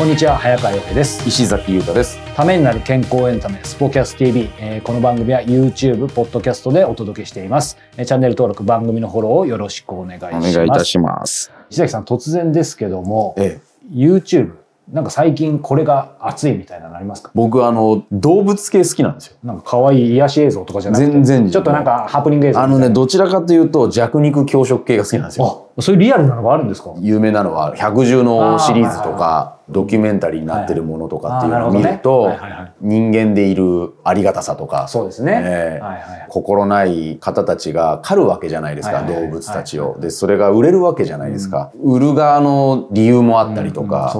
[0.00, 1.28] こんにちは早川洋平です。
[1.28, 2.18] 石崎裕太です。
[2.34, 10.56] ためになる健康エンタメスポキャス TV、えーこの番組は YouTube ポッドキャストでお届けしています、えーチャンネル登録番組のフォローをよろしくお願いしおます。
[10.56, 11.52] 願いいたします。
[11.68, 14.54] 石崎さん突然ですけどもええ、YouTube
[14.90, 17.30] なんか最近これが熱いみたいなのありますか？
[17.34, 19.36] 僕あの動物系好きなんですよ。
[19.44, 21.50] なんか可愛い癒し映像とかじゃなくて全然。
[21.50, 25.68] ちょっとなんかハプニング映像あのねどちらかというと弱肉強食系が好きなんですよ。
[25.76, 26.94] あそういうリアルなのがあるんですか？
[27.00, 32.32] 有名なのは百獣のシリーズとかドキュメンタリーになってるものとかっていうのを見ると
[32.80, 35.80] 人間でいるありがたさとかそうですね、
[36.28, 39.96] 心ない方たちが狩るわけじゃないですか、動物たちを。
[40.00, 41.70] で、それが売れるわけじゃないですか。
[41.82, 44.14] 売る側の理由もあったりとか、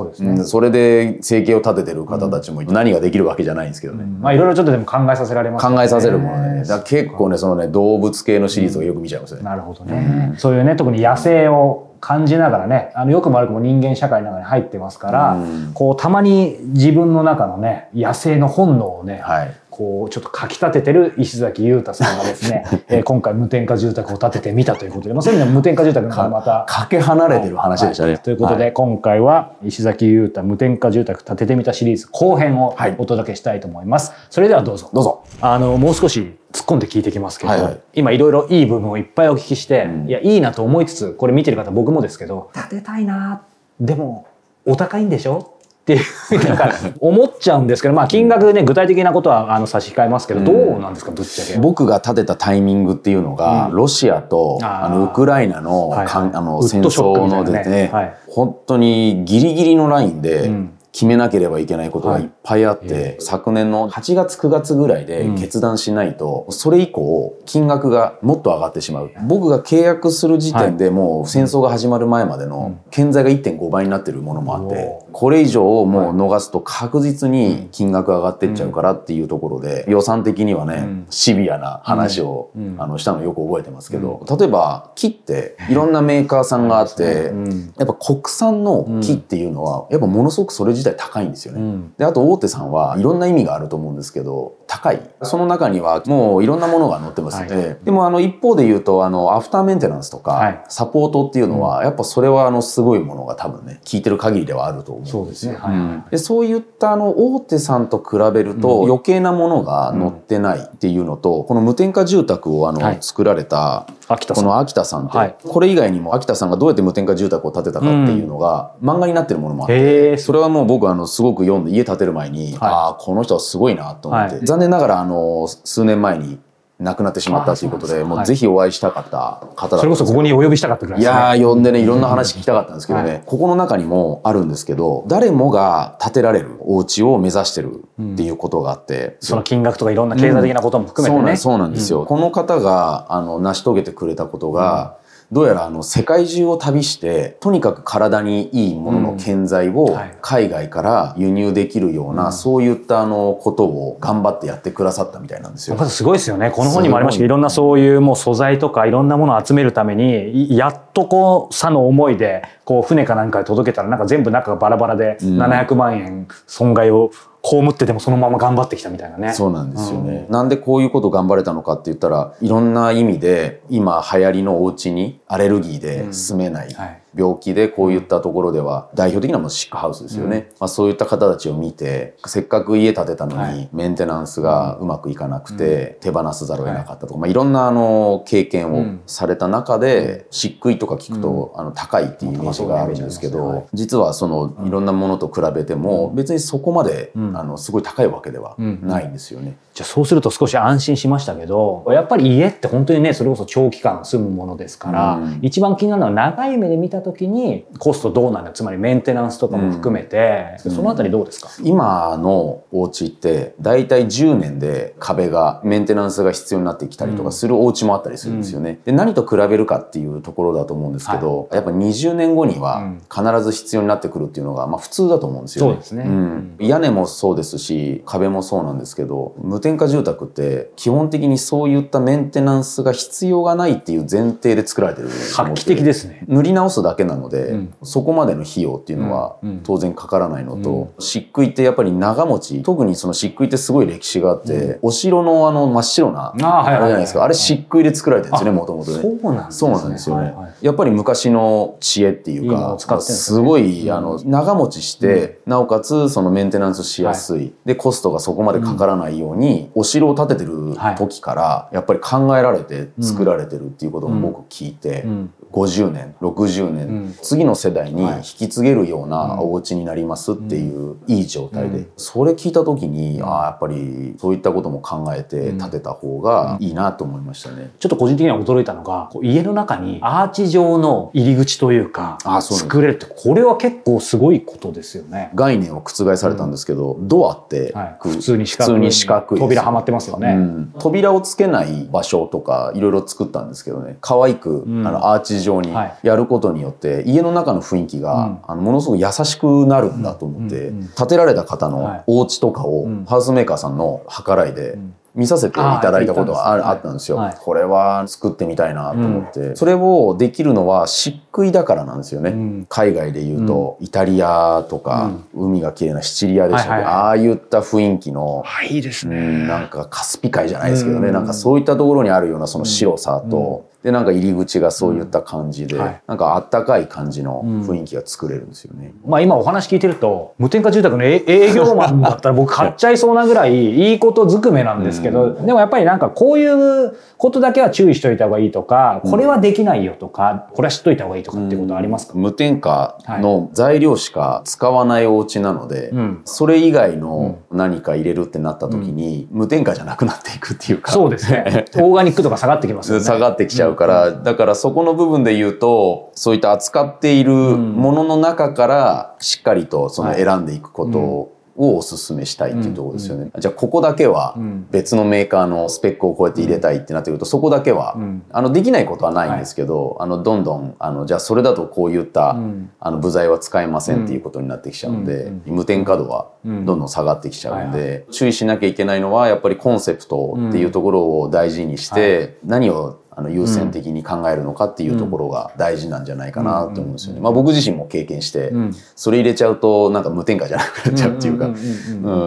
[0.45, 4.05] それで生計を立ててる方たちも何ができるわけじゃないんですけどね。
[4.21, 6.65] まあいろいろちょっとでも考えさせられます考えさせるものでね。
[6.65, 9.43] だ結構ね、そのね、動物系のシリーズをよく見ちゃいますね。
[9.43, 19.55] なるほどね、そういうね特に野生を感じながらねあのよくも悪くも人間社会の中に入ってますから、うんこうたまに自分の中のね野生の本能をね、はい。
[19.81, 28.11] こうちょっとかき立ててる石崎裕太さんがですね、 えー今回無添加住宅を建ててみたということで、まあ、そういう意味では無添加住宅のまたかけ離れてる話でしたね。
[28.13, 34.13] はいということで、はい今回は石崎裕太無添加住宅建ててみたシリーズ後編をはいお届けしたいと思います。
[34.29, 34.91] それではどうぞ。
[34.93, 35.21] どうぞ。
[35.41, 43.41] あのもう少し突っ込んで聞いていきますけど、はいはい今いろいろいい部分をいっぱいお聞きして、うんいやいいなと思いつつこれ見てる方僕もですけど建てたいな
[43.81, 44.27] でも
[44.67, 45.55] お高いんでしょ？
[45.81, 45.99] ってい
[46.37, 50.47] うなんか思っちゃうんですけどまあ金額ね具体的なことはあの差し控えますけど、うん。
[50.47, 51.59] どうなんですかぶっちゃけ。
[51.59, 53.75] 僕が立てたタイミングっていうのが、うん。
[53.75, 58.15] ロシアとあのウクライナの,、かんあの戦争のですね、はい。
[58.29, 60.77] 本当にギリギリのラインでうん。
[60.93, 69.13] 決めなければいけないことがいっぱいあって、昨年の8月9月ぐらいで決断しないと、それ以降金額がもっと上がってしまう。
[69.29, 81.07] 僕が契約する時点でもう戦争が始まる前までの建材が1.5倍になってるものもあって、おこれ以上もう逃すと確実に金額上がってっちゃうからっていうところで、予算的にはね、ん。
[81.11, 82.77] シビアな話を、うん。
[82.79, 87.73] あのしたのよく覚えてますけど、例えば木っていろんなメーカーさんがあって、 うん。
[87.79, 91.61] やっぱ国産の木っていうのはやっぱものすごくそれ自体高いんですよね。
[91.61, 91.95] うん。
[91.97, 95.01] であと大手さんはいろんな意味があると思うんですけど高い。
[95.23, 97.49] その中にはもういろんなものが載ってます、はい。
[97.51, 100.63] ええでもあの一方で言うとあのアフターメンテナンスとか、はい。
[100.69, 105.23] サポートっていうのは、やっぱそれはあのすごいものが多分ね聞いてる限りではあると思うんですよ。
[105.25, 105.57] そうですね。
[105.57, 105.75] はい。
[105.75, 112.99] うんでそういったあの大手さんと比べると余計なものが載ってないっていうのと、この無添加住宅をあの、はい。
[113.01, 115.37] 作られたこの秋田さんって、はい。
[115.43, 126.39] これ以外にも秋田さんがどうやって無添加住宅を建てたかっていうのが、漫画になってるものもあってそれはもう僕あのすごく読んで家建てる前に、ああこの人はすごいなと思って、念ながらあの数年前に
[126.81, 131.19] 亡くなってしまったということでもうぜひお会いしたかった方それこそここにお呼びしたかったぐらいいですね。
[131.19, 133.23] やー呼んでねいろんな話聞きたかったんですけどね、はい。
[133.27, 141.23] ここの中にもあるんですけど誰もが建てられるお家を目指してるっていうことがあって、その金額とかいろんな経済的なことも含めてね。
[141.23, 144.97] そうなんそうなんですよ、この方があの成し遂げてくれたことが、
[145.33, 150.17] どうやらあの世界中を旅してとにかく体にいいものの建材をはい。
[150.21, 155.77] 海外から輸入できるような、そういったあのことを頑張ってやってくださったみたいなんですよ。
[155.89, 156.51] すごいですよね。
[156.51, 157.27] この本にもありましたけど、い。
[157.27, 165.41] いろんなそういうもう素材とかいろんなものを集めるために、いやっとこう、さの思いで、こう船かなんかで届けたら、なんか全部中がバラバラで、ん。
[165.41, 167.11] 700万円損害を
[167.43, 169.33] 被っててもそのまま頑張ってきたみたいなね。
[169.33, 177.01] そうなんですよね、なんでこういうこと頑張れたのかって言ったらいろんな意味で今流行りのお家にアレルギーで住めない、はい。
[177.15, 183.55] 病気でこういったところでは代表的なのはシックハウスですよね、まあ、そういった方たちを見てせっかく家建てたのはい。
[183.55, 199.57] にメンテナンスがうまくいかなくて手放すざるを得なかったとか、いまあ、いろんなあの経験をされた中で漆喰とか聞くとあの高いっていうイメージがあるんですけど実はそのいろんなものと比べても別にそこまでんあのすごい高いわけではないんですよね。
[199.75, 205.39] じゃあそうすると少し安心しましたけど、やっぱり家って本当にね、それこそ長期間住むものですから、うん。
[205.43, 218.79] 一番気になるのは長い目で見たた時にコストどうなんだつまりメンテナンスとかも含めて、うん、そのあたりどうですか、今のお家って大体10年で壁がメンテナンスが必要になってきたりとかするお家もあったりするんですよね。
[218.85, 225.73] で何と比べるかっていうところだと思うんですけど、はい、やっぱ20年後には必ず必要になってくるっていうのがまあ普通だと思うんですよね。
[225.73, 236.25] そうですね、うん、屋根もそうですし壁もそうなんですけど無添加住宅って基本的にそういったメンテナンスが必要がないっていう前提で作られてる画期的ですね。
[236.29, 247.25] 塗り直すだけなので、うん、そこまでの費用っていうのは当然かからないのと、うん、漆喰ってやっぱり長持ち特にその漆喰ってすごい歴史があって、お城のあの真っ白なあれじゃないですか。
[247.25, 249.03] あれ漆喰で作られてるんですよねもともとね。
[249.51, 265.07] そうなんです、よね、はいはい、やっぱり昔の知恵っていうかすごいあの長持ちして、なおかつそのメンテナンスしやすい、でコストがそこまでかからないように、お城を建ててる時からやっぱり考えられて作られてるっていうことを僕聞いて、
[265.53, 285.31] 50年60年、うん、次の世代に引き継げるようなお家になりますっていういい状態で、うん、それ聞いた時にああやっぱりそういったことも考えて建てた方がいいなと思いましたね、ちょっと個人的には驚いたのが家の中にアーチ状の入り口というか作れるってこれは結構すごいことですよね。
[285.35, 290.37] 概念を覆されたんですけど、ドアって、はい、普通に四角い四角い扉はまってますよね、
[290.79, 293.99] 扉をつけない場所とかいろいろ作ったんですけどね。
[294.01, 295.73] 可愛く、あのアーチ状に
[296.03, 304.79] やることによって、家の中の雰囲気が、あのものすごく優しくなるんだと思って、建てられた方のお家とかを、ハウスメーカーさんの計らいで、
[305.15, 325.83] 見させていただいたことがああったんですよ、はい、これは作ってみたいなと思って、うん、それをできるのは漆喰だからなんですよね、うん、海外でいうと、イタリアとか、海が綺麗なシチリアでしたっけ、ああいった雰囲気の、いいですね、なんかカスピ海じゃないですけどね、なんかそういったところにあるようなその白さと、でなんか入り口がそういった感じで、うん。
[325.83, 350.93] はい、なんかあったかい感じの雰囲気が作れるんですよね、うん、まあ今お話聞いてると無添加住宅の営業マンだったら僕 買っちゃいそうなぐらいいいことずくめなんですけど、うん、でもやっぱりなんかこういうことだけは注意しといた方がいいとかこれはできないよとかこれは知っといた方がいいとかっていうことはありますか、無添加の材料しか使わないお家なので、はい、それ以外の何か入れるってなった時に、無添加じゃなくなっていくっていうか。
[350.93, 351.67] そうですね。
[351.77, 353.05] オーガニックとか下がってきますよね。
[353.05, 363.23] 下がってきちゃうから、だからそこの部分で言うと、そういった扱っているものの中からしっかりとその選んでいくことを、をおすめしたいっていうところですよね。
[363.23, 363.31] うん。
[363.35, 364.35] うん、じゃあここだけは
[364.71, 367.99] 別のメーカーのスペックをこうやって入れたいってなってくると、そこだけは、
[368.31, 372.37] あのできないことはないんですけど、はい、あのどんどんあのじゃあそれだとこういった、
[372.81, 387.21] あの部材は使えませんっていうことになってきちゃうんで、無添加度はどんどん下がってきちゃうんで、注意しなきゃいけないのはやっぱりコンセプトっていうところを大事にして、何をあの優先的に考えるのかっていうところが大事なんじゃないかなと思うんですよね。
[387.21, 388.53] まあ僕自身も経験して、
[388.97, 391.49] それ入れちゃうとなんか無添加じゃなくなっちゃうっていうか、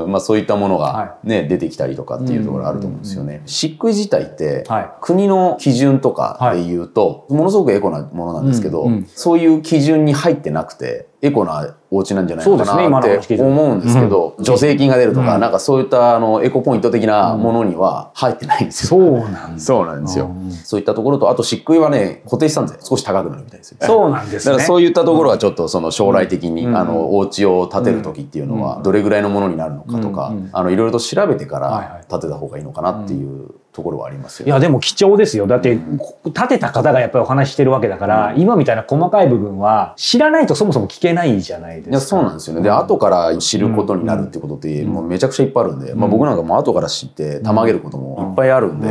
[0.07, 3.41] まあそういったものがね、出てきたりとかっていうところあると思うんですよね。
[3.45, 4.65] 漆喰自体って
[5.01, 18.99] 国の基準とかで言うと、ものすごくエコなものなんですけど、そういう基準に入ってなくて、エコなお家なんじゃないかなって思うんですけど、助成金が出るとか、なんかそういったあのエコポイント的なものには入ってないんですよ。
[18.99, 20.29] そうなんそうなんですよ。
[20.65, 23.77] そういったところと、あと漆喰はね、固定資産税少し高くなるみたいですよ。
[23.79, 24.51] そうなんですね。
[24.51, 35.45] だからそういったところはちょっとその将来的に、あの、お家を建てる時っていうのは、どれぐらいのものになるのかとか、あの、いろいろと調べてから建てた方がいいのかなっていうところはありますよ、ね、いやでも貴重ですよ。
[35.45, 41.91] だって建てた方がやっぱりお話してるわけだから、うん、今みたいな細かい部分は知らないとそもそも聞けないじゃないですか。
[41.91, 42.63] いやそうなんですよね。
[42.63, 48.87] で、うん、後から知ることになるってことってもうめちゃくちゃいっぱいあるんで、うん、まあ、僕なんかも後から知ってたまげることもいっぱいあるんで、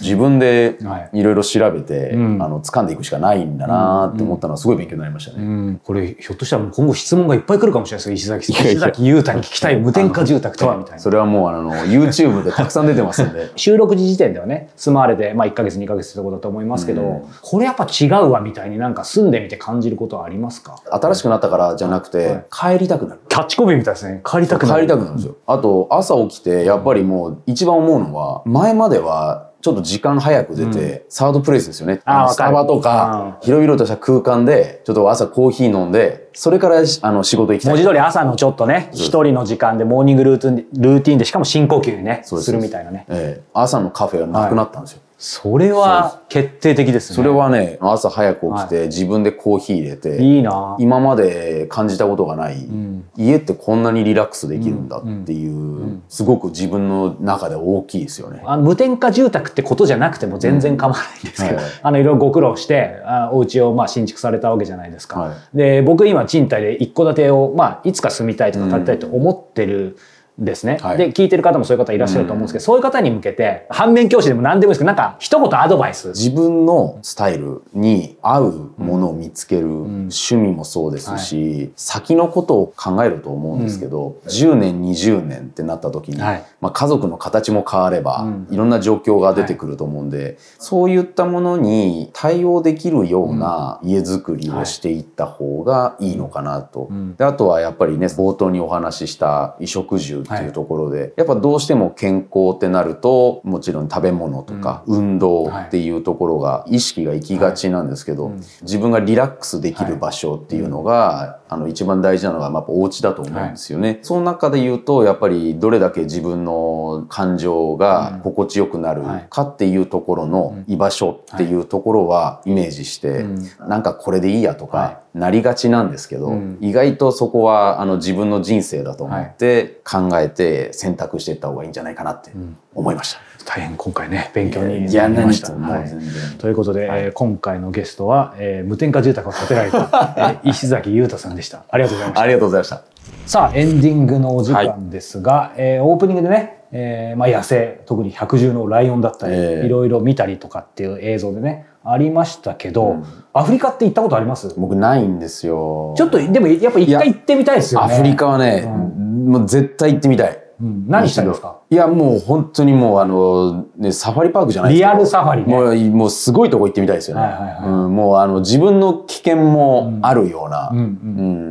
[0.00, 0.78] 自分で
[1.12, 1.26] い。
[1.26, 10.98] ろいろ調べて、あの掴んでいくしかないんだなって思ったのはすごい勉強になりましたね、これひょっとしたら今後質問がいっぱい来るかもしれないですよ石崎石崎裕太に聞きたい無添加住宅とはみたいな。
[10.98, 13.50] それはもうあの YouTube でたくさん出てますんで。
[13.56, 20.80] 収録時時点ではねスマわれて、まあ、1か月2か月ってとこだと思いますけど、うん、これやっぱ違うわみたいになんか住んでみて感じることはありますか？
[20.90, 22.34] 新しくなったからじゃなくて、は
[22.72, 23.20] い、帰りたくなる。
[23.28, 24.22] キャッチコピーみたいですね。
[24.24, 24.80] 帰りたくなる。
[24.80, 25.12] 帰りたくなる。
[25.14, 32.00] んですよあと朝起きてやっぱりもう一番思うのは前まではちょっと時間早く出て、うん、サードプレイスですよね。
[32.04, 37.72] あスタバとか、広々とした空間で、ちょっと朝コーヒー飲んで、それからあの仕事行きたい。
[37.72, 43.44] 文字通り朝のちょっとね、一人の時間でモーニングルーティンルーティンで、しかも深呼吸ね、するみたいなね、ええ。
[43.54, 44.98] 朝のカフェはなくなったんですよ。
[44.98, 47.16] はいそれは決定的ですね。
[47.16, 58.42] それはね、朝早く起きて、自分でコーヒー入れて、いいな今まで感じたことがない、ん家ってこんなにリラックスできるんだっていう、すごく自分の中で大きいですよね。
[58.44, 65.20] あの無添加住宅ってことじゃなくても全然構わないんですけど、はいあのいろいろご苦労してあお家をまあ新築されたわけじゃないですか。
[65.20, 69.96] はで僕今賃貸で一戸建てをまあいつか住みたいとか建てたいと思ってる。
[70.38, 70.98] ですね、はい。
[70.98, 76.08] で聞いてる方もそういう方いらっしゃると思うんですけど、そういう方に向けて反面教師でも何でもいいですけどなんか一言アドバイス。
[76.08, 86.44] 自分のスタイルに合うものを見つける、趣味もそうですし、先のことを考えると思うんですけど、10年20年ってなった時に、はい。
[86.60, 88.48] まあ、家族の形も変われば、うん。
[88.50, 96.88] いろんな状況が出てくると思うんで、そういったものに対応できるような家づくりをしていった方がいいのかなと。
[96.92, 97.16] ん。
[97.16, 114.00] であとはやっぱりね冒頭にお話しした衣食住っていうところで、やっぱどうしても健康ってなるともちろん食べ物とか運動っていうところが意識が行きがちなんですけど、自分がリラックスできる場所っていうのが、あの一番大事なのがまあやっぱお家だと思うんですよね。
[114.02, 123.24] その中で言うとやっぱりどれだけ自分の感情が心地よくなるかっていうところの居場所っていうところはイメージして、
[123.60, 132.30] なんかこれでいいやとか、はなりがちなんですけど、うん意外とそこはあの自分の人生だと思って考えて選択していった方がいいんじゃないかなって
[132.74, 133.20] 思いました。
[133.46, 135.52] 大変今回ね勉強になりました。
[135.52, 135.90] 何ともはい
[136.38, 139.78] ということで、えー今回のゲストは、えー無添加住宅を建てられた、
[140.44, 141.64] えー石崎裕太さんでした。
[141.70, 142.26] ありがとうございましたあ。
[142.26, 142.82] りがとうございました。
[143.24, 153.04] さあエンディングのお時間ですが、えーオープニングでね、えーまあ、野生特に百獣のライオンだったり、ええいろいろ見たりとかっていう映像でねありましたけど、うん
[153.38, 154.54] アフリカって行ったことあります？
[154.56, 155.92] 僕ないんですよ。
[155.94, 157.94] ちょっとでもやっぱ一回行ってみたいですよね。
[157.94, 160.42] アフリカはね、もう絶対行ってみたい。
[160.60, 160.86] うん。
[160.88, 161.58] 何したいんですか？
[161.70, 164.92] いやもう本当にもうあの、ね、サファリパークじゃないですけど。
[164.92, 165.54] リアルサファリね。
[165.54, 167.64] もうもうすごいとこ行ってみたいですよね、はいはいはい。
[167.64, 170.84] うん、もうあの自分の危険もあるような、うんうん。
[170.84, 170.88] う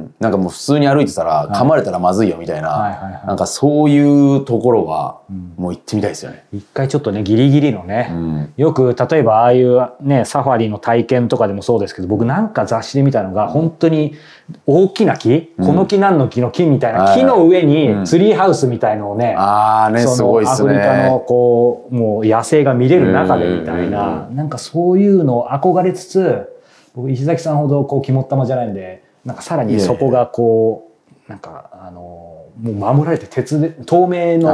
[0.01, 0.15] ん。
[0.19, 5.21] なんかもう普通に歩いてたら噛まれたらまずいよみたいな、はいはいはいなんかそういうところは
[5.57, 8.53] もう行ってみたいですよね、一回ちょっとねギリギリのね、うん。
[8.55, 14.15] よく例えばああいうねサファリの体験とかでもそうですけど僕なんか雑誌で見たのが本当に
[14.67, 17.67] 大きな木、この木何の木の木みたいなはい木の上うん。
[18.01, 20.69] にツリーハウスみたいのをね、ああねすそのごいっすね。
[20.69, 26.47] アフリカのこうもう野生が見れる中でみたいうんななんかそういうのを憧れつつ
[26.95, 30.91] 僕石崎さんほどこう肝っ玉じゃないんでなんかさらにそこがこ
[31.27, 34.49] うなんかあのもう守られて鉄で透明の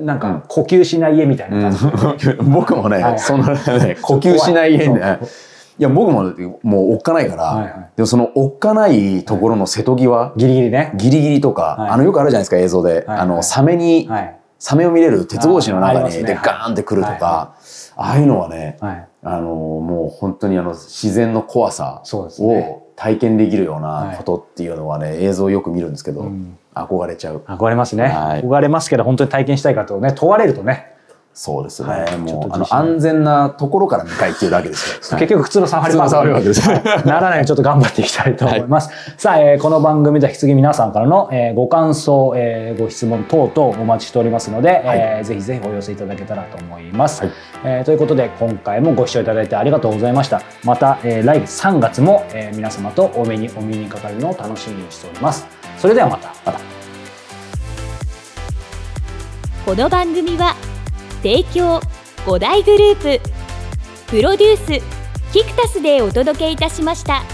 [0.00, 3.18] なんか呼吸しない家みたいな感じ、う ん僕もね、はい。
[3.18, 5.28] そのね、呼吸しない家にねそう、
[5.78, 6.22] いや、僕も
[6.62, 10.92] もうおっかないから、はいはいでもそのおっかないところの瀬戸際、ギリギリね。
[10.96, 13.04] ギリギリとか、はいあの、よくあるじゃないですか、映像で。
[13.06, 14.36] はいあの、サメに、はい。
[14.58, 17.54] サメを見れる鉄格子の中に、ねで、ガーンってくるとはいか、
[17.96, 19.08] ああいうのはね、はい。
[19.22, 27.42] あの、もう本当にあの、自然の怖さを体験できるようはないことっていうのはね、映像をよく見るんですけど、ん憧れちゃう。
[27.46, 28.04] 憧れますね。
[28.04, 30.95] はい憧れますけど、本当に体験したいかとね、問われるとね、
[31.38, 32.16] そうですね。
[32.16, 35.18] もう、あの、安全なところから見たいっていうだけですよ。
[35.20, 38.88] 結局普通のサファリパーク普通のサファリパークですならないようにちょっと頑張っていきたいと思います。
[39.18, 47.20] さあ、えーこの番組では引き続き皆さんからの、えーご感想、えーご質問等々お待ちしておりますので、えーぜひぜひお寄せいただけたらと思います。
[47.20, 47.32] はい
[47.64, 50.40] えーということで今回もご視聴いただいてありがとうございました。
[50.64, 55.46] また、えー来月3月も、えー皆様とお目にお目にかかるのを楽しみにしております。
[55.76, 56.28] それではまた。
[56.46, 56.60] また
[59.66, 60.54] この番組は
[61.26, 61.80] 提供
[62.24, 63.20] 5大グループ
[64.06, 67.24] プロデュースキクタスでお届けいたしました。